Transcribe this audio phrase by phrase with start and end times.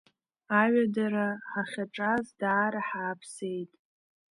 [0.61, 3.71] Аҩадара ҳахьаҿаз даара ҳааԥсеит.